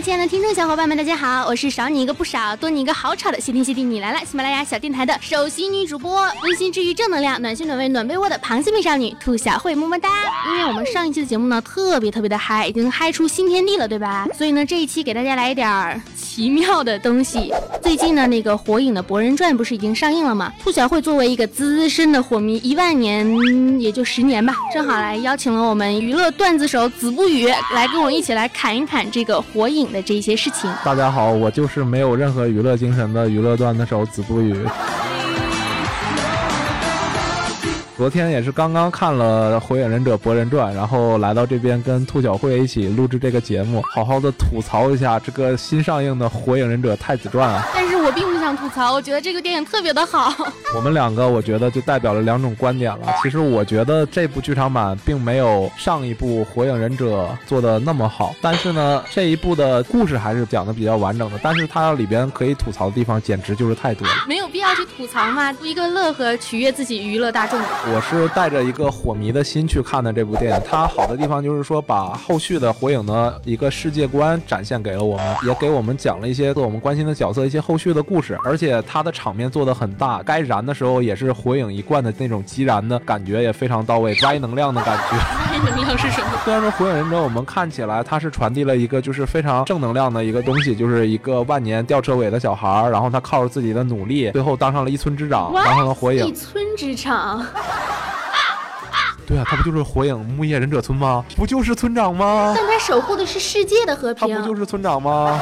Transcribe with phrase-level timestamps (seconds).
[0.00, 10.08] 亲爱的听众小伙伴们，大家好，我是少你一个不少，多你一个好吵的谢天谢地你来了，喜马拉雅小电台的首席女主播，温馨治愈正能量，暖心暖胃暖被窝的螃蟹美少女兔小慧，么么哒。
[10.46, 14.28] 因为我们上一期的节目呢，特别特别的嗨，已经嗨出新天地了，对吧？
[14.36, 17.52] 所以呢，这一期给大家来一点儿奇妙的东西。
[17.82, 20.52] 最近呢，那个火影的《博人传》不是已经上映了吗？
[20.62, 23.26] 兔小慧作为一个资深的火迷，一万年
[23.80, 30.70] 也就十年吧，正好来邀请了我们娱乐段子手子不语来跟我一起来侃一侃这个火影的这些事情。
[30.84, 34.56] 大家好，我就是没有任何娱乐精神的娱乐段子手子不语。
[37.96, 47.66] 昨天也是刚刚看了《火影忍者博人传》，然后来到这边跟兔小慧一起录制这个节目，好好的吐槽一下这个新上映的《火影忍者太子传》啊。
[47.74, 50.32] 但是我并不想吐槽，我觉得这个电影特别的好。
[50.74, 53.06] 我们两个我觉得就代表了两种观点了。
[53.22, 61.38] 其实我觉得这部剧场版并没有上一部《火影忍者》做的那么好，但是呢，这一部的故事还是讲的比较完整的。
[61.42, 67.60] 但是它里边可以吐槽的地方简直就是太多了，没有必要去吐槽嘛，图一个乐呵，取悦自己，娱乐大众。
[67.92, 85.16] 我是带着一个火迷的心去看的这部电影，它好的地方就是说把后续的火影的一个世界观展现给了我们，也给我们讲了一些我们关心的角色一些后续的故事，而且它的场面做的很大，该燃的时候也是火影一贯的那种激燃的感觉也非常到位，歪能量的感觉。
[85.52, 86.28] 歪能量是什么？
[86.44, 96.26] 虽然说火影忍者我们看起来它是传递了一个就是非常正能量的一个东西，就是一个万年吊车尾的小孩儿，然后他靠着自己的努力，最后当上了一村之长，当上了火影。
[96.26, 97.44] 一村之长。
[99.26, 101.22] 对啊，他不就是火影木叶忍者村吗？
[101.36, 102.54] 不就是村长吗？
[102.56, 104.26] 但他守护的是世界的和平。
[104.26, 105.38] 他不就是村长吗？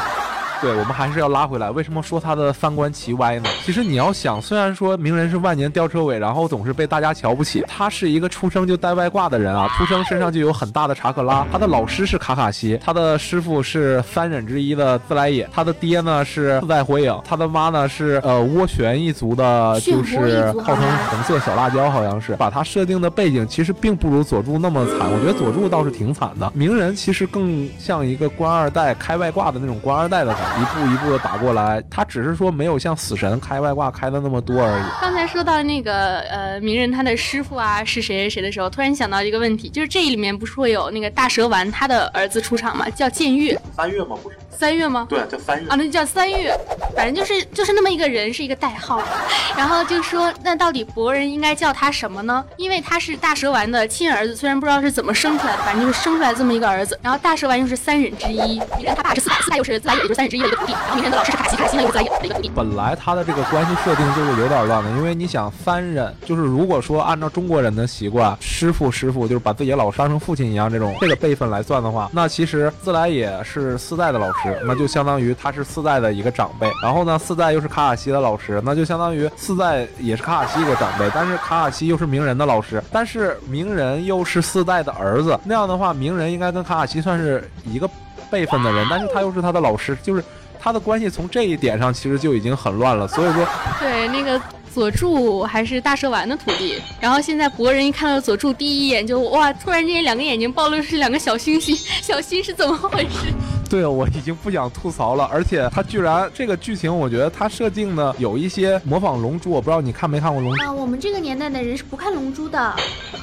[0.60, 1.70] 对，我们还是要拉回来。
[1.70, 3.48] 为什么说他的三观奇歪呢？
[3.64, 11.46] 其实你要想，虽然说鸣人是万年吊车尾，然后总是被大家瞧不起，他是一个出生就带外挂的人啊，出生身上就有很大的查克拉。
[11.52, 22.34] 他的老师是卡卡西，他的师傅是三忍之一的自来也，他的爹呢是自在火影，他的妈呢是呃涡旋一族的，就是号称红色小辣椒，好像是。
[22.36, 26.50] 把他设定的背景其实并不如佐助那么惨，我觉得佐助倒是挺惨的。
[26.54, 30.34] 鸣人其实更像一个官二代开外挂的那种官二代的。
[30.60, 34.84] 一步一步的打过来，他只是说没有像死神开外挂开的那么多而已。
[35.00, 42.88] 刚才说到那个呃鸣人他的师傅啊是谁谁谁的时候，突然想到一个问题，就是这里面不是会有那个大蛇丸他的儿子出场吗？
[42.90, 43.58] 叫剑月。
[43.76, 44.16] 三月吗？
[44.22, 44.36] 不是。
[44.50, 45.06] 三月吗？
[45.10, 46.58] 对，叫三月啊，那就叫三月，
[46.96, 49.02] 反正就是就是那么一个人，是一个代号。
[49.54, 52.42] 然后就说，那到底博人应该叫他什么呢？
[52.56, 56.98] 因为他是大蛇丸的亲儿子，虽然不知道是怎么生出来的，反正就是生出来这么一个儿子。
[57.02, 60.72] 然后大蛇丸又是三忍之一，鸣人他爸是四代，四代又是自来也，也就是三忍之一的一个徒弟。
[60.72, 62.50] 然后鸣人的老师是卡西，卡西呢又是自来也的一个徒弟。
[62.54, 75.16] 本来他的这个关系设定就是有点乱的，因为你想三人，就是如果说按照中国人的习惯，师傅师傅就是把自己的老师当成父亲一样这种这个辈分来算的话，那其实自来也是四代的老师，那就相当。
[75.16, 87.88] 于他是四代的一个长辈，然后呢，四代又是卡卡西的老师，那就相当于四代也是卡卡西一个长辈，但是卡卡西又是鸣人的老师，但是鸣人又是四代的儿子，那样的话，鸣人应该跟卡卡西算是一个
[88.30, 90.22] 辈分的人，但是他又是他的老师，就是
[90.58, 93.46] 他的关系从这一点上其实就已经很乱了，所以说，
[93.80, 94.40] 对那个
[94.72, 103.32] 佐助还是大蛇丸的徒弟，然后现在博人一看到佐助第一眼就哇，突然间两个眼睛暴露是两个小星星，小星是怎么回事？
[103.68, 110.72] 对啊，我已经不想吐槽了，而且他居然这个剧情，我觉得他设定的有一些模仿龙珠，我不知道你看没看过龙珠啊？
[110.72, 112.74] 我们这个年代的人是不看龙珠的。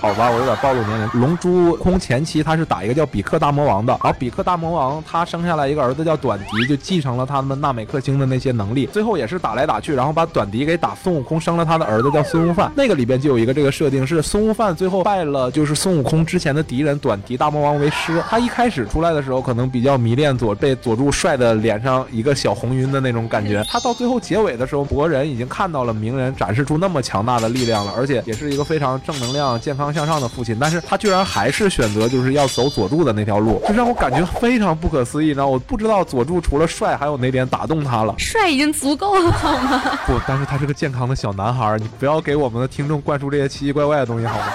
[0.02, 1.22] 好吧，我有点暴露年龄。
[1.22, 12.70] 龙珠空前期他是打一个叫比克大魔王的，然后比克大魔王他生下来一个儿子叫短笛，就继承了他们纳美克星的那些能力，最后也是打来打去，然后把短笛给打孙悟空生了他的儿子叫孙悟饭。
[12.76, 18.22] 那个里边就有一个这个设定，是孙悟饭最后拜了就是孙悟空之前的敌人短笛大魔王为师。
[18.30, 20.33] 他一开始出来的时候可能比较迷恋。
[20.38, 35.30] 佐被佐助帅的脸上一个小红晕的那种感觉，他到最后结尾的时候，博人已经看到了鸣人展示出那么强大的力量了，而且也是一个非常正能量、健康向上的父亲，但是他居然还是选择就是要走佐助的那条路，就让我感觉非常不可思议。
[35.30, 38.14] 然后我不知道佐助除了帅还有哪点打动他了？
[38.18, 39.82] 帅已经足够了好吗？
[40.06, 44.46] 不，但是他是个健康的小男孩，你不要给我们的听众灌输这些奇奇怪怪的东西好吗？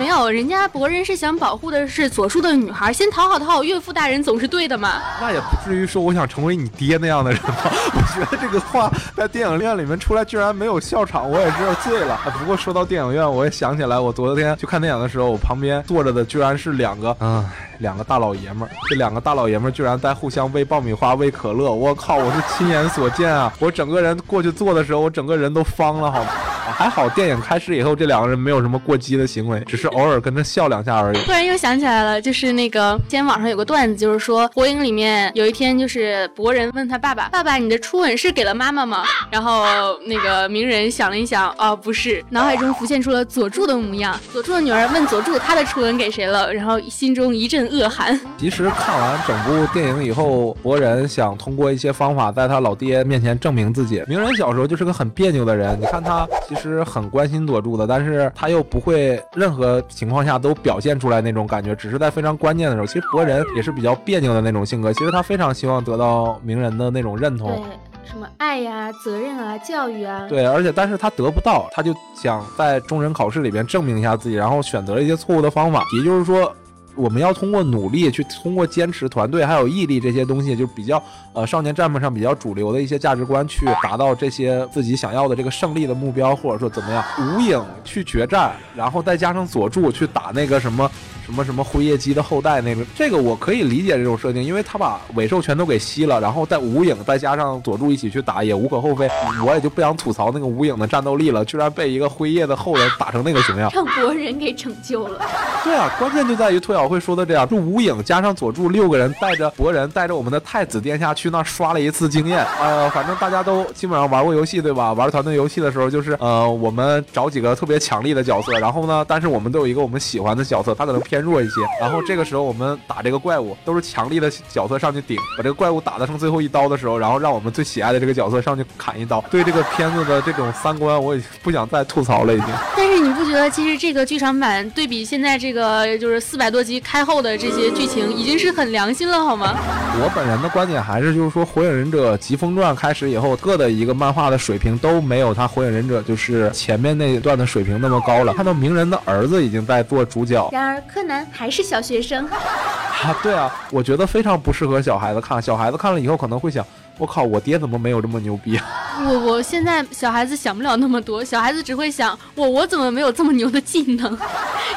[0.00, 5.02] 没有，人家博人是想保护的是佐助的女孩，先讨好讨好岳父大人总是对的嘛。
[5.20, 7.70] 那也不至于说我想成为你爹那样的人吧？
[8.10, 12.18] 我觉得这个话在电影院里面出来居然没有笑场，我也是醉了。
[12.38, 17.46] 不过说到电影院，我也想起来，我昨天去看电影的时候，我旁边坐着的居然是两个，嗯，
[17.78, 18.70] 两个大老爷们儿。
[18.88, 23.52] 这两个大老爷们儿居然在互相喂爆米花、喂可乐，我靠，我是亲眼所见啊！
[23.60, 26.30] 我整个人过去坐的时候，我整个人都方了，好吗？
[26.72, 31.18] 还好电影开始以后，这两个人没有什么过激的行为，只是偶尔跟着笑两下而已。
[31.24, 39.64] 突然又想起来了，就是那个今天网上有个段子，就是说火影里面有一天，就是博人问他爸爸：“爸爸，你的初吻是给了妈妈吗？”然后
[40.06, 44.18] 那个鸣人想了一想，哦，不是，脑海中浮现出了佐助的模样。
[44.32, 46.52] 佐助的女儿问佐助，他的初吻给谁了？
[46.52, 48.18] 然后心中一阵恶寒。
[48.38, 54.02] 其实看完整部电影以后，博人想通过一些方法在他老爹面前证明自己。
[54.06, 62.86] 鸣人小时候就是个很别扭的人，你看他其实很关心佐助的，但是他又不会任何情况下都表现出来那种感觉，只是在非常关键的时候。
[62.86, 67.62] 其实博人也是比较别扭的那种性格，其实他非常希望得到鸣人的那种认同。
[67.62, 70.26] 对，什么爱呀、责任啊、教育啊。
[70.28, 76.54] 对，而且但是他得不到，他就想在中忍考试里边证明一下自己，然后选择了一些错误的方法，也就是说。
[76.96, 81.02] 我们要通过努力去，通过坚持、团队还有毅力这些东西，就比较
[81.32, 87.02] 呃少年战本上比较主流的一些价值观，去达到这些自己想要的这个胜利的目标，或者说怎么样。
[87.16, 90.90] 无影去决战，然后再加上佐助去打那个什么
[91.30, 99.08] 什么什么辉夜姬的后代那个，这个我可以理解这种设定，因为他把尾兽全都给吸了，然后带无影再加上佐助一起去打也无可厚非。
[99.46, 105.24] 我也就不想吐槽那个无影的战斗力了，居然被一个辉夜的后人打成那个熊样，让博人给拯救了。
[105.62, 112.44] 对啊，关键就在于兔小慧说的这样，就无影加上佐助六个人带着博人带着我们的太子殿下去那刷了一次经验。
[112.60, 114.92] 呃，反正大家都基本上玩过游戏对吧？
[114.94, 121.60] 玩团队游戏的时候就是呃，我们找几个特别强力的角色，然后呢，但是我们都有一个我们喜欢的角色，他可能偏弱一些。
[121.80, 129.20] 然后这个时候我们打这个怪物都是强力的角色上去顶，把这个怪物打得剩最后一刀的时候，然后让我们最喜爱的这个角色上去砍一刀。
[129.30, 132.48] 对这个片子的这种三观，我已经不想再吐槽了已经。
[132.76, 139.56] 但是你不觉得其实这个剧场版对比现在这个就是四百多集开后的这些剧情，已经是很良心了好吗？
[140.02, 148.34] 我本人的观点还是就是说，《火影忍者疾风传》开始以后，各的一个漫画的水平都没有他《火影忍者》就是前面那一段的水平那么高了。
[148.34, 152.26] 看到鸣人的儿子已经在做主角，然而柯南还是小学生。
[152.26, 155.40] 啊，对啊，我觉得非常不适合小孩子看。
[155.40, 156.64] 小孩子看了以后可能会想，
[156.98, 158.60] 我靠，我爹怎么没有这么牛逼？
[159.02, 164.18] 我我现在小孩子想不了那么多，小孩子只会想，我我怎么没有这么牛的技能？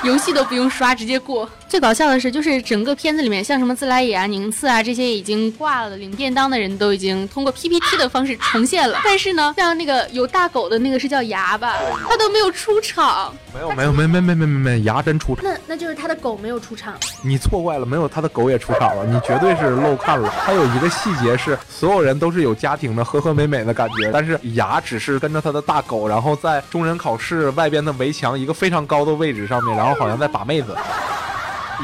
[0.04, 1.50] 游戏都不用刷，直接过。
[1.68, 9.00] 最搞笑的是，就是整个片子里面，像什么自来也啊、宁次啊这些已经挂了的领便当的人都已经通过 PPT 的方式重现了。
[9.04, 11.76] 但是呢，像那个有大狗的那个是叫牙吧，
[12.08, 13.34] 他都没有出场。
[13.54, 15.44] 没有没有没没没没没没牙真出场。
[15.46, 16.94] 那那就是他的狗没有出场。
[17.24, 20.32] 你错怪了，没有他的狗也出场了，你绝对是漏看了。
[20.46, 30.76] 他有一个细节是，所有人都是有家庭的，和和美美的感觉，但是牙只是跟着他的大狗，然后在中忍考试外边的围墙一个非常高的位置上面，然后好像在把妹子。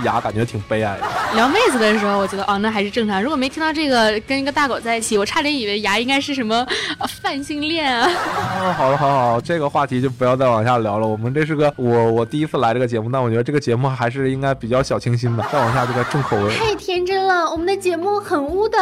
[0.04, 1.04] 牙感觉挺悲哀的。
[1.36, 3.22] 聊妹子的时候，我觉得哦，那还是正常。
[3.22, 6.66] 如果没听到这个跟一个大狗在一起，我差点以为牙应该是什么
[7.22, 8.10] 泛性恋啊。
[8.10, 11.07] 哦，好了，好好，这个话题就不要再往下聊了。
[11.07, 15.46] 我们这是个我我第一次来这个节目，但我觉得这个节目还是应该比较小清新的。
[15.51, 16.56] 再往下就该重口味。
[16.56, 18.78] 太天真了，我们的节目很污的。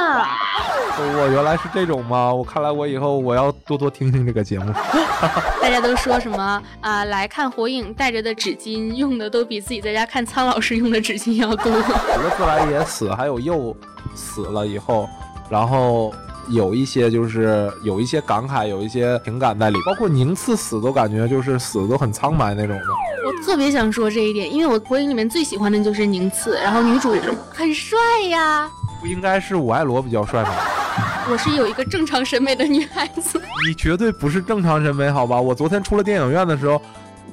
[1.00, 2.34] 我原来是这种吗？
[2.34, 4.72] 我看来我以后我要多多听听这个节目。
[5.62, 7.06] 大家都说什么啊？
[7.06, 11.72] 来看火影带着的纸巾用的都比自己在家看苍老师用的纸巾要多。
[11.72, 13.74] 除了自来也死，还有又
[14.14, 15.08] 死了以后，
[15.50, 16.14] 然后
[16.50, 22.84] 有一些就是有一些感慨，有一些情感在里，包括宁次死都感觉就是死的都很苍白那种的。
[23.26, 27.16] 我特别想说这一点，因为我火影里面最喜欢的就是宁次，然后女主
[27.54, 27.98] 很帅
[28.30, 28.70] 呀。
[29.00, 30.50] 不应该是我爱罗比较帅吗？
[31.32, 33.40] 我是有一个正常审美的女孩子。
[33.66, 35.40] 你绝对不是正常审美，好吧？
[35.40, 36.82] 我昨天出了电影院的时候。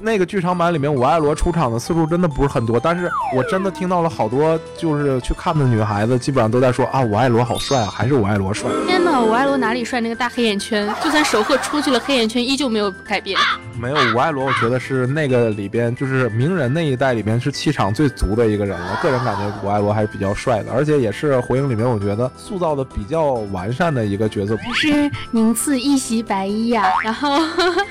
[0.01, 8.69] 那个剧场版里面，我爱罗出场的次数真的不是很多，但是我真的听到了好多就是去看的女孩子，基本上都在说啊，我爱罗好帅啊，还是我爱罗帅。
[8.85, 9.99] 天哪，我爱罗哪里帅？
[10.01, 13.39] 那个大黑眼圈，就算守鹤出去了，黑眼圈依旧没有改变。
[13.79, 18.99] 没有，我爱罗，我觉得是那个里边就是鸣人那一代里边是气场最足的一个人了。
[19.01, 24.57] 个人感觉我爱罗还是比较帅的，而且也是火影里面我觉得塑造的比较完善的一个角色。
[24.73, 27.39] 是宁次一袭白衣呀，然后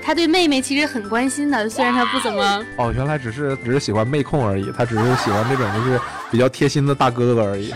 [0.02, 2.64] 他对妹妹其实很关心的，虽然他不怎么。
[2.76, 7.72] 哦，原来只是只是喜欢妹控而已，他只是喜欢那种就是比较贴心的大哥哥而已。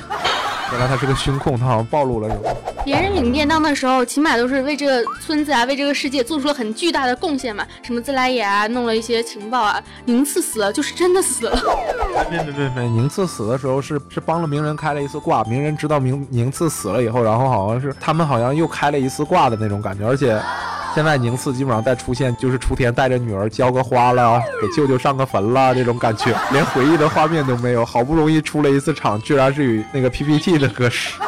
[0.73, 2.43] 原来他是个胸控，他好像暴露了什么。
[2.85, 7.67] 别人领便当的时候，起码都是为这个村子啊，为这个世界做出了很巨大的贡献嘛。
[7.83, 9.83] 什么自来也啊，弄了一些情报啊。
[10.05, 11.59] 宁次死了，就是真的死了。
[12.31, 15.43] 别别别别，宁次死的时候是是帮了鸣人开了一次挂。
[15.45, 20.41] 鸣人知道宁宁次死了以后，然后好像是他们好像又开了一次挂的那种感觉，而且。
[20.95, 27.85] 现在宁次基本上再出现就是雏田带着女儿浇个花了，给舅舅上个坟了这种感觉，连回忆的画面都没有。
[27.85, 31.19] 好不容易出了一次场，居然是与那个 PPT le coche.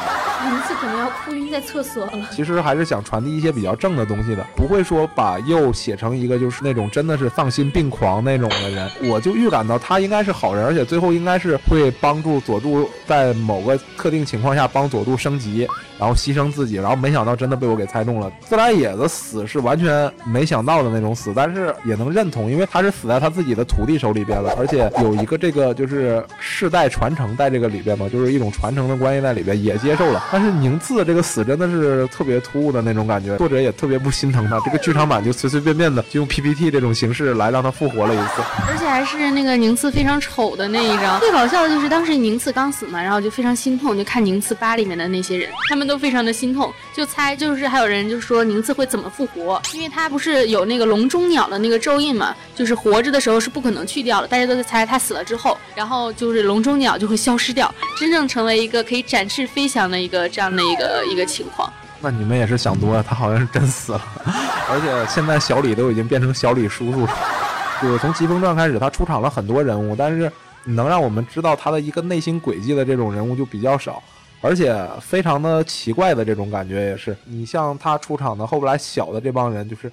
[1.11, 2.29] 哭晕在厕所了。
[2.33, 8.91] 其实还是想传递一些比较正的东西的，不会说把右写成一个就是那种真的是丧心病狂那种的人。
[9.05, 16.77] 我就预感到他应该是好人，而且最后应该是会帮助佐助在某个特定情况下帮佐助升级，然后牺牲自己。
[16.77, 18.31] 然后没想到真的被我给猜中了。
[18.41, 30.25] 自来也的死是完全没想到的那种死，但是也能认同，因为他是死在他自己的徒弟手里边了，而且有一个这个就是世代传承在这个里边嘛，就是一种传承的关系在里边，也接受了。
[30.33, 34.59] 但是宁次这个死真的是特别突兀的那种感觉，作者也特别不心疼他。
[34.61, 41.19] 这个剧场版就随随便便的就用 PPT 这种形式来让他复活了一次，而且还是那个宁次非常丑的那一张。
[41.21, 61.73] 最搞笑的就是当时宁次刚死嘛，然后就非常心痛，就看宁次吧里面的那些人，他们都非常的心痛，就猜就是还有人就说宁次会怎么复活，因为他不是有那个笼中鸟的那个咒印嘛，就是活着的时候是不可能去掉的，大家都在猜他死了之后，然后就是笼中鸟就会消失掉，真正成为一个可以展翅飞翔的一个这样的一个一个情况。
[62.01, 64.03] 那你们也是想多了，他好像是真死了，
[64.71, 67.13] 而且现在小李都已经变成小李叔叔了。
[67.83, 70.31] 就是从《疾风传》开始，他出场了很多人物，但是
[70.65, 74.03] 能让我们知道他的一个内心轨迹的这种人物就比较少，
[74.41, 77.17] 而且非常的奇怪的这种感觉也是。
[77.25, 79.91] 你像他出场的后来小的这帮人，就是。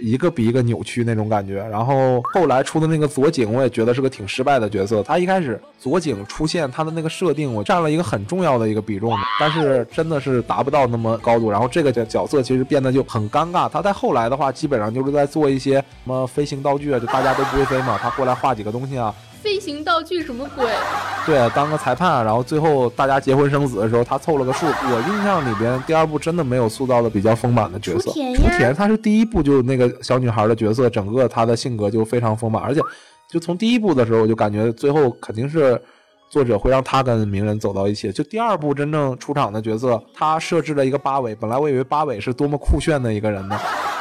[0.00, 5.02] 一个比一个扭曲那种感觉，然后后来出的那个左井，我也觉得是个挺失败的角色。
[5.02, 11.50] 他一开始左井出现，他的那个设定我占了一个很重要的一个比重，但是真的是达不到那么高度。
[11.50, 13.68] 然后这个角角色其实变得就很尴尬。
[13.68, 19.14] 他在后来的话，基本上就是在做一些什么飞行道具啊，就大家都不会飞嘛，他过来画几个东西啊。
[19.42, 20.66] 飞行道具什么鬼？
[21.26, 24.66] 对，当个裁判，然后最后大家结婚生子的时候，他凑了个数。
[24.66, 28.10] 我印象里边，第二部真的没有塑造的比较丰满的角色。
[28.10, 32.80] 雏田，他是第一部就那个小女孩的角色，整个她的性格就非常丰满，而且
[33.30, 35.80] 就从第一部的时候，我就感觉最后肯定是
[36.30, 38.10] 作者会让他跟鸣人走到一起。
[38.10, 43.58] 就第二部真正出场的角色，他设置了一个八尾，本来我以为八尾是多么酷炫的一个人呢。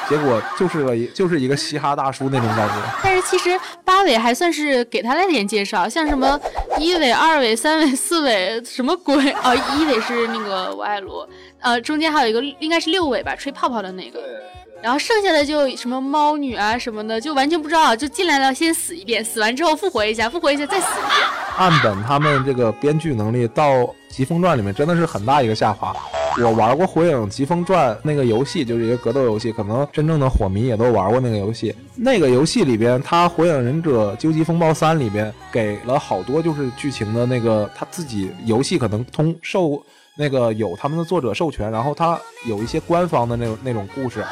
[0.10, 6.40] 结果就是个就是一个嘻哈大叔那种感觉，但是其实八尾还算是给他了点介绍，像什么
[6.80, 9.54] 一尾、二尾、三尾、四尾，什么鬼啊？
[9.54, 11.28] 一尾是那个我爱罗，
[11.60, 14.20] 呃，中间还有一个应该是六尾吧，吹泡泡的那个。
[14.80, 21.28] 然后剩下的就什么猫女啊什么的，就完全不知道，就进来了先死一遍，死完之后复活一下，复活一下再死一遍。
[21.58, 23.72] 岸本他们这个编剧能力到
[24.08, 25.96] 《疾风传》里面真的是很大一个下滑。
[26.40, 31.74] 我玩过《火影疾风传》那个游戏，就是一个格斗游戏，可能真正的火迷也都玩过那个游戏。
[31.96, 39.82] 那个游戏里边，他《火影忍者究极风暴三》里边给了好多就是剧情的那个他自己游戏可能通受
[40.16, 44.24] 那个有他们的作者授权，然后他有一些官方的那种那种故事。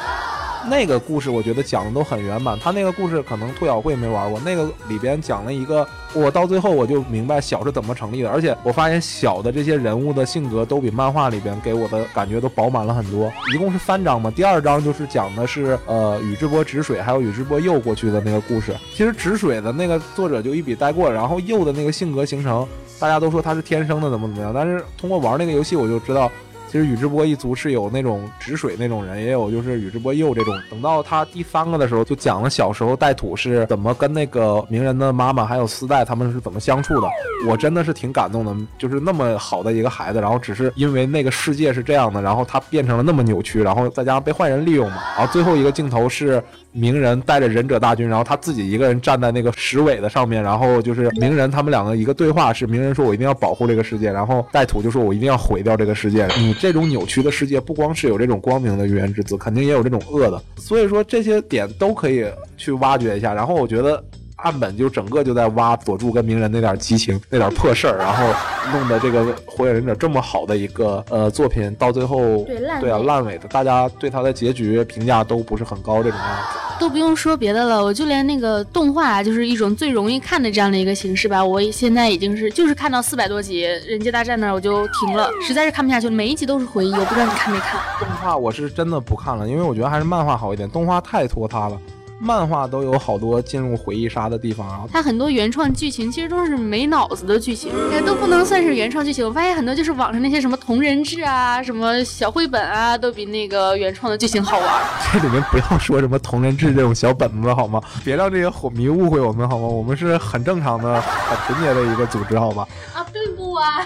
[0.68, 13.32] 那个故事我觉得讲的都很圆满，他那个故事可能兔小慧没玩过，那个里边讲了一个，我到最后我就明白小是怎么成立的，而且我发现小的这些人物的性格都比漫画里边给我的感觉都饱满了很多。
[13.54, 18.74] 一共是三章嘛，第二章就是讲的是呃宇智波止水还有宇智波鼬过去的那个故事。
[18.94, 22.66] 其实止水的那个作者就一笔带过，然后鼬的那个性格形成，
[22.98, 26.30] 大家都说他是天生的怎么怎么样，但是通过玩那个游戏我就知道。
[26.66, 30.54] 其实宇智波一族是有那种止水那种人，也有就是宇智波鼬这种。
[30.70, 37.08] 等到他第三个的时候，就讲了小时候带土是怎么跟那个鸣人的妈妈还有丝带他们是怎么相处的。
[37.46, 44.98] 我真的是挺感动的，就是那么好的一个孩子，然后只是因为那个世界是这样的，然后他变成了那么扭曲，然后再加上被坏人利用嘛。
[45.16, 46.42] 然后最后一个镜头是。
[46.78, 60.42] 鸣人带着忍者大军，然后他自己一个人站在那个石尾的上面，然后就是鸣人他们两个一个对话是鸣人说：“我一定要保护这个世界。”然后带土就说：“我一定要毁掉这个世界。”你这种扭曲的世界，不光是有这种光明的预言之子，肯定也有这种恶的。
[60.56, 63.32] 所以说这些点都可以去挖掘一下。
[63.32, 64.02] 然后我觉得。
[64.40, 68.22] 岸本就整个就在挖佐助跟鸣人那点激情那点破事儿，然后
[68.70, 72.44] 弄得这个火影忍者这么好的一个呃作品，到最后
[72.78, 76.58] 对啊烂尾的，大家对他的结局评价都不是很高，这种样子。
[76.78, 87.80] 都不用说别的了，我就连那个动画就是一种最容易看的这样的一个形式吧，我现在已经是就是看到四百多集人界大战那儿我就停了，实在是看不下去了，每一集都是回忆，我不知道你看没看。
[87.98, 91.80] 动画我是真的不看了，因为我觉得还是漫画好一点，动画太拖沓了。
[92.18, 94.84] 漫画都有好多进入回忆杀的地方啊！
[94.90, 97.70] 它很多原创剧情其实都是没脑子的剧情，
[98.06, 99.26] 都不能算是原创剧情。
[99.26, 104.82] 我发现很多就是网上那些什么同人志啊、什么小绘本啊，都比那个原创的剧情好玩。
[105.12, 107.80] 这里面不要说什么同人志这种小本子好吗？
[108.02, 109.66] 别让这些火迷误会我们好吗？
[109.66, 112.66] 我们是很正常的、很纯洁的一个组织好吗？
[112.94, 113.84] 啊，并不啊。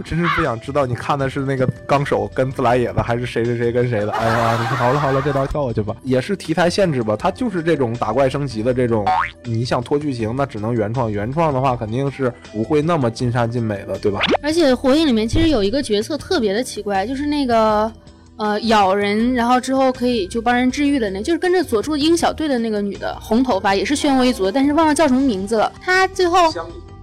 [0.00, 4.10] 我真是不想知道你看的是那个纲手跟自来也的，还是谁谁谁跟谁的。
[4.12, 5.94] 哎呀，你说好了好了，这道跳过去吧。
[6.02, 9.04] 也是题材限制吧，它就是这种打怪升级的这种，
[9.44, 11.12] 你想拖剧情，那只能原创。
[11.12, 14.20] 原创的话，肯定是不会那么尽善尽美的，对吧？
[14.42, 17.92] 而且火影里面其实有一个角色特别的奇怪，就是那个。
[18.36, 25.70] 呃，咬人，然后之后可以就帮人治愈的那，就是跟着佐助鹰小队的那个女的，红头发，也是漩涡一族的，但是忘了叫什么名字了。
[25.78, 26.50] 她最后。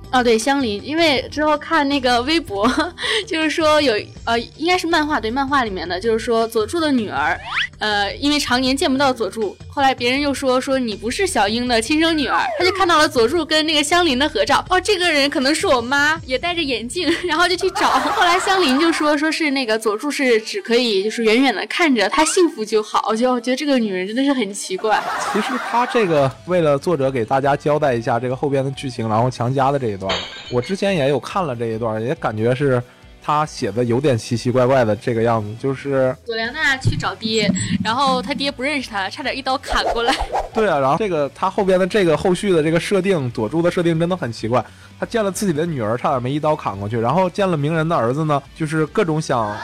[0.09, 2.65] 哦，对，香菱，因为之后看那个微博，
[3.27, 7.37] 就是说有呃，应该是漫画，对，漫画里面的，就是说佐助的女儿，
[7.79, 25.03] 呃，因为常年见不到佐助，后来别人又说说你不是小樱的亲生女儿，他就看到了佐助跟那个香菱的合照，哦，这个人可能是我妈，也戴着眼镜， 然后就去找，后来香菱就说说是那个佐助是只可以就是远远的看着他幸福就好，我觉得我觉得这个女人真的是很奇怪。
[25.33, 29.99] 其实他这个为了作者给大家交代一下这个后边的剧情，然后强加的这个一。
[29.99, 30.15] 段
[30.51, 32.81] 我之前也有看了这一段，也感觉是
[33.21, 37.51] 他写的有点奇奇怪怪的这个样子，就是佐良娜去找爹，
[37.83, 40.13] 然后他爹不认识他，差点一刀砍过来。
[40.53, 44.63] 对啊，然后这个他后边的这个后续的这个设定，佐助的设定真的很奇怪。
[44.99, 49.55] 他见了自己的女儿，差点没一刀砍过去，然后见了鸣人的儿子呢，就是各种想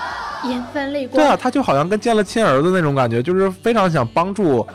[0.46, 1.16] 眼泛泪光。
[1.16, 4.68] 对啊，他就好像跟见了亲儿子那种感觉，就是非常想帮助。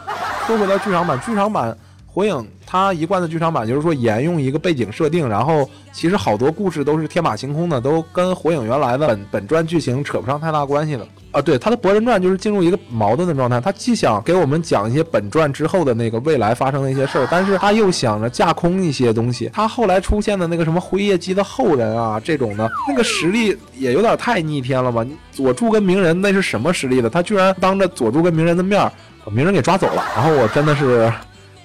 [0.47, 1.77] 说回到剧场版，剧场版。
[2.11, 11.41] 火影他一贯的剧场版就是说沿用一个背景设定，然后其实好多故事都是天马行空的，都跟火影原来的本本传剧情扯不上太大关系的啊。
[11.41, 19.51] 对，他的博人传就是进入一个矛盾的状态，他既想给我们讲一些本传之后的那个未来发生的一些事儿，但是他又想着架空一些东西。
[19.55, 25.07] 他后来出现的那个什么辉夜姬的后人啊，这种的那个实力也有点太逆天了吧？
[25.33, 27.09] 佐助跟鸣人那是什么实力的？
[27.09, 28.79] 他居然当着佐助跟鸣人的面
[29.25, 31.11] 把鸣人给抓走了，然后我真的是。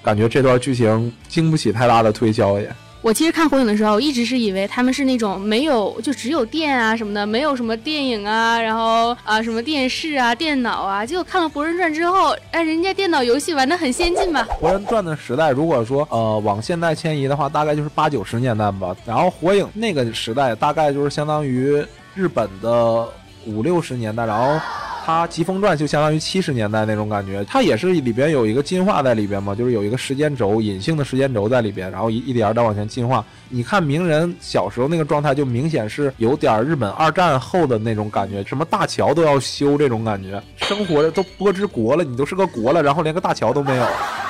[0.04, 2.70] 感觉这段剧情经不起太大的推销也。
[3.00, 11.04] 我其实看火影的时候，一直是以为他们是那种没有就只有电啊什么的，没有什么电影啊，然后啊什么电视啊、电脑啊。
[11.04, 14.48] 结果看了《博人传》之后，哎，人家电脑游戏玩的很先进吧？
[14.58, 18.96] 《博人传》的时代，如果说呃往现代迁移的话，大概就是八九十年代吧。
[19.04, 21.84] 然后火影那个时代，大概就是相当于
[22.14, 23.06] 日本的
[23.44, 24.58] 五六十年代，然后。
[25.04, 33.22] 它《疾风传》就相当于七十年代那种感觉，它也是里边有一个进化在里边嘛，就是有一个时间轴，隐性的时间轴在里边，然后一一点点往前进化。
[33.50, 43.82] 你看鸣人小时候那个状态，就明显是有点日本二战后的那种感觉，什么大桥都要修这种感觉，生活的都波之国了，你都是个国了，然后连个大桥都没有，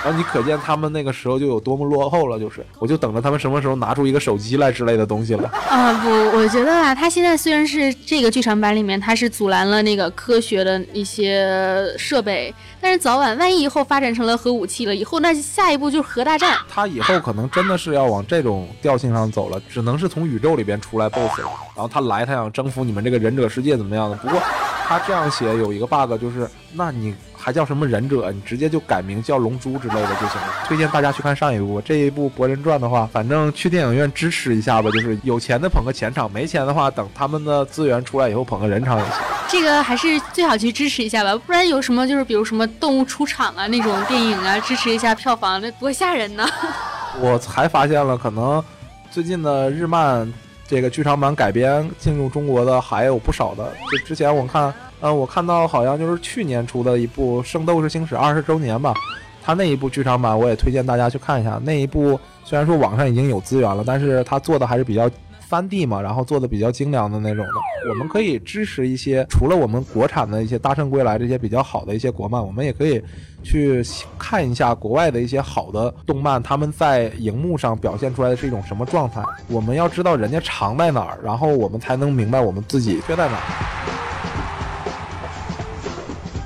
[0.02, 2.36] 然后你可见他们那个时候就有多么落后了。
[2.36, 5.48] 就是，我就等着他们什么时候拿出一个手机来之类的东西了。
[5.68, 10.63] 啊不，我觉得啊，他现在虽然是这个剧场版里面，他是阻拦了那个科学。
[10.64, 16.56] 的一些设备，但是早晚万一以后发展成了核武器了，以后那下一步就是核大战。
[16.68, 21.50] 他以后可能真的是要往这种调性上走了，只能是从宇宙里边出来 BOSS 了。
[21.76, 24.16] 然后他来，他想征服你们这个忍者世界怎么样的？
[24.16, 24.40] 不过
[24.86, 27.14] 他这样写有一个 bug，就是那你。
[27.36, 28.32] 还叫什么忍者？
[28.32, 30.48] 你直接就改名叫龙珠之类的就行了。
[30.66, 34.90] 推荐大家去看上一部，这一部《博人传》的话，反正去电影院支持一下吧。
[34.92, 39.12] 就是有钱的捧个钱场，没钱的话，等他们的资源出来以后捧个人场也行。
[39.46, 46.48] 这个还是最好去支持一下吧，不然有什么就是比如什么动物出场啊那种电影啊，支持一下票房，那多吓人呢。
[47.20, 48.64] 我才发现了，可能
[49.10, 50.32] 最近的日漫
[50.66, 53.72] 这个剧场版改编进入中国的还有不少的。
[53.90, 54.72] 就之前我看。
[55.00, 58.94] 嗯，我看到好像就是去年出的一部《圣斗士星矢》二十周年吧，
[59.42, 61.60] 他那一部剧场版我也推荐大家去看一下。
[61.62, 65.10] 那一部虽然说网上已经有资源了，但是他做的还是比较
[65.46, 67.90] 翻地嘛，然后做的比较精良的那种的。
[67.90, 73.02] 我们可以支持一些除了我们国产的一些《大圣归来》这些比较好的一些国漫，我们也可以
[73.42, 73.82] 去
[74.18, 79.22] 看一下国外的一些好的动漫，他们在荧幕上表现出来的是一种什么状态。
[79.48, 84.03] 我们要知道人家长在哪儿，然后我们才能明白我们自己缺在哪儿。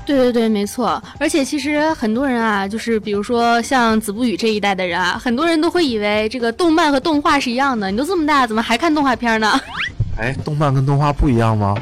[0.09, 0.99] 对对对，没错。
[1.19, 7.91] 而且其实很多人啊，就是比如说像子不语这一代的人啊，很多人都会以为这个动漫和动画是一样的。
[7.91, 9.59] 你都这么大，怎么还看动画片呢？
[10.17, 11.77] 哎，动漫跟动画不一样吗？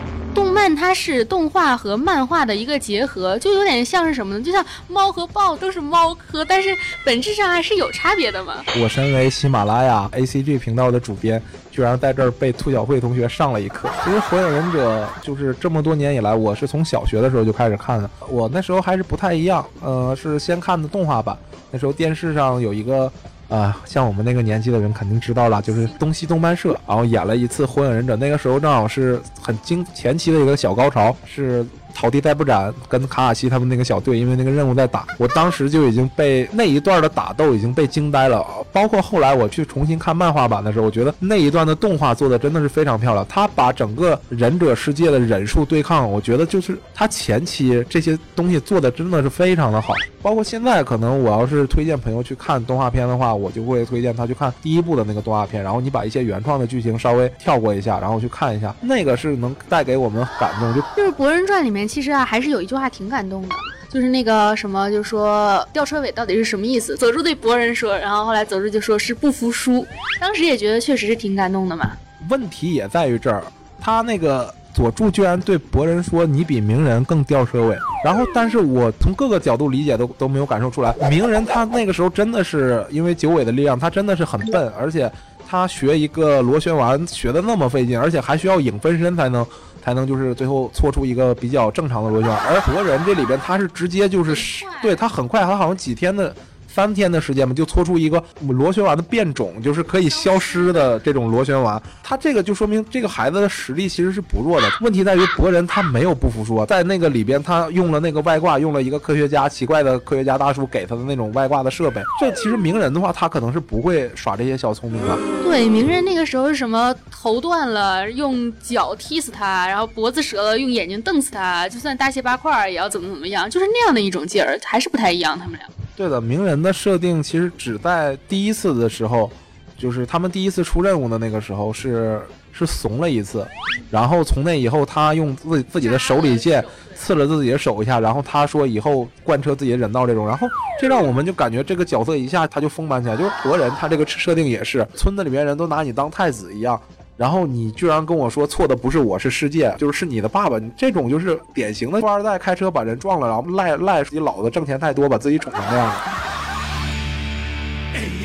[0.68, 4.44] 但它是动画和漫画的一个结合，就有点像是什么呢？
[4.44, 6.76] 就像猫和豹都是猫科，但是
[7.06, 8.56] 本质上还是有差别的嘛。
[8.82, 13.90] 我身为喜马拉雅 A C G 频道的主编，居然在这儿被兔小慧同学上了一课。
[14.04, 18.10] 其实《火影忍者》就是这么多年以来，我是从小学的时候就开始看的。
[18.28, 21.38] 我那时候还是不太一样，呃，是先看的动画版。
[21.72, 23.10] 那时候电视上有一个。
[23.50, 31.66] 啊，像我们那个年纪的人肯定知道了，就是东西动漫社，然后演了一次《火影忍者》，那个时候正好是很经前期的一个小高潮，是
[31.98, 38.46] 草地再不斩跟卡卡西他们那个小队，因为那个任务在打，我当时就已经被那一段的打斗已经被惊呆了。
[38.72, 43.26] 包括后来我去重新看漫画版的时候，我觉得那一段的动画做的真的是非常漂亮。
[43.28, 49.94] 他把整个忍者世界的忍术对抗，我觉得就是他前期这些东西做的真的是非常的好。
[50.22, 60.74] 包括现在，可能我要是推荐朋友去看动画片的话，我就会推荐他去看第一部的那个动画片，然后你把一些原创的剧情稍微跳过一下，然后去看一下，那个是能带给我们感动。
[60.76, 63.56] 就就是《博人传》里面，其实啊，还是有一句话挺感动的，
[63.90, 66.96] 就是那个什么，就说吊车尾到底是什么意思？
[66.98, 69.86] 佐助对博人说，然后后来佐助就说是不服输。
[70.20, 71.92] 当时也觉得确实是挺感动的嘛。
[72.30, 73.44] 问题也在于这儿，
[73.80, 74.54] 他那个。
[74.74, 85.12] 佐助居然对博人说：“你比鸣人更吊车尾。”然后，但是我从各个角度理解都都没有感受出来，鸣人他那个时候真的是因为九尾的力量，他真的是很笨，而且
[85.48, 89.46] 他学一个螺旋丸学的那么费劲，而且还需要影分身才能
[89.82, 92.40] 才能就是最后搓出一个比较正常的螺旋丸。
[92.48, 96.36] 而活人这里边他是直接就是对他很快，他好像几天的。
[96.78, 101.82] 三天的时间嘛，就搓出一个螺旋丸的变种，就是可以消失的这种螺旋丸。
[102.04, 104.70] 他这个就说明这个孩子的实力其实是不弱的。
[104.82, 112.00] 问题在于博人他没有不服输，在那个里边他用了那个外挂，用了一个科学家奇怪的科学家大叔给他的那种外挂的设备。
[112.20, 115.18] 这其实鸣人的话，他可能是不会耍这些小聪明的。
[115.44, 125.68] 对，鸣人那个时候是什么头断了用脚踢死他，然后脖子折了用眼睛瞪死他，就算大卸八块也要怎么怎么样，就是那样的一种劲儿，还是不太一样，他们俩。
[125.98, 129.32] 对的，鸣人的设定其实只在第一次的时候，
[129.76, 133.44] 就是他们第一次出任务的那个时候是是怂了一次，
[133.90, 140.48] 然后从那以后他用自自己的手里剑刺了自己的手一下，然后他说以后贯彻自己的忍道这种，然后
[140.80, 146.80] 这让我们就感觉这个角色一下他就丰满起来，就是活人他这个设定也是村子里面人都拿你当太子一样。
[147.18, 155.92] 然后你居然跟我说错的不是我是世界，就是是你的爸爸，你这种就是典型的富二代开车把人撞了，然后赖赖自己老子挣钱太多，把自己宠成那样。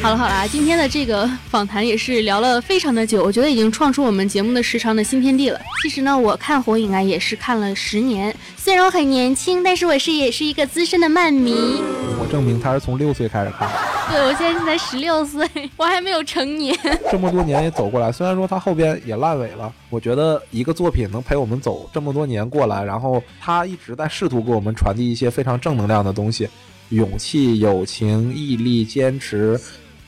[0.02, 5.58] 好了好了，今天的这个访谈也是聊了非常的久，我觉得已经创出我们节目的时长的新天地了。
[5.82, 11.82] 其实呢，我看火影啊也是看了十年，虽然我很年轻，但是我是也是一个资深的漫迷。
[12.20, 13.70] 我证明他是从六岁开始看。
[14.10, 16.76] 对，我现在才十六岁，我还没有成年。
[17.10, 26.48] 这么多年也走过来，虽然说他后边也烂尾了，我觉得一个作品能陪我们走这么多年过来，然后他一直在试图给我们传递一些非常正能量的东西，
[26.90, 29.58] 勇气、友情、毅力、坚持。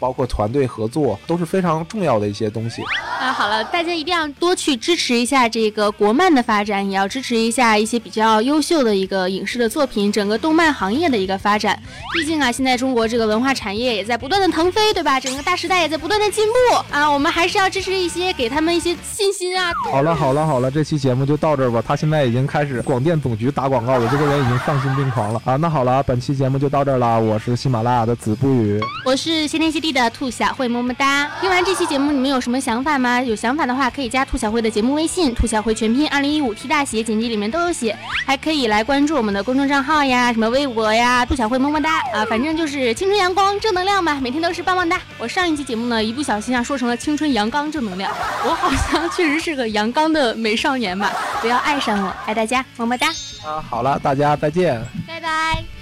[0.05, 2.83] 包括团队合作都是非常重要的一些东西。
[3.19, 11.83] 啊，好了，大家一定要多去支持一下这个国漫的发展，也要支持一下一些比较优秀的一个影视的作品，整个动漫行业的一个发展。
[12.13, 15.19] 毕竟啊，现在中国这个文化产业也在不断的腾飞，对吧？
[15.19, 19.73] 整个大时代也在不断的进步啊，我们还是要支持一些，给他们一些信心啊。
[19.91, 21.83] 好了好了好了，这期节目就到这儿吧。
[21.87, 25.57] 他现在已经开始广电总局打广告了，这个人已经丧心病狂了啊。
[25.57, 27.19] 那好了，本期节目就到这儿了。
[27.19, 31.31] 我是喜马拉雅的子不语，我是谢天谢地的兔小慧，么么哒。
[31.41, 33.23] 听完这期节目，你们有什么想法吗？
[33.23, 37.97] 有想法的话，可以加兔小慧的节目微信，兔小慧全拼二零一五 T 大写，简介里面都有写。
[38.27, 45.01] 还可以来关注我们的公众账号呀，什么微博呀，兔小慧么么哒啊，反正就是青春阳光正能量嘛，每天都是棒棒哒。
[45.17, 48.13] 我上一期节目呢，一不小心啊，说成了青春阳刚正能量，
[48.45, 51.13] 我好像确实是个阳刚的美少年吧。
[51.41, 53.09] 不要爱上我，爱大家，么么哒。
[53.45, 55.74] 啊，好了，大家再见，拜拜。